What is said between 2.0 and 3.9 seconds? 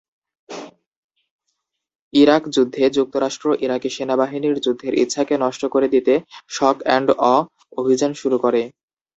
Iraq যুদ্ধে, যুক্তরাষ্ট্র ইরাকি